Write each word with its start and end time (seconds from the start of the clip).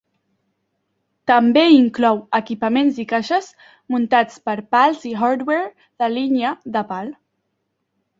També 1.31 1.65
inclou 1.73 2.21
equipaments 2.37 2.97
i 3.03 3.05
caixes 3.11 3.49
muntats 3.97 4.39
per 4.49 4.55
pals 4.77 5.05
i 5.11 5.13
hardware 5.27 5.69
de 6.05 6.09
línia 6.15 6.55
de 6.79 6.83
pal. 6.95 7.13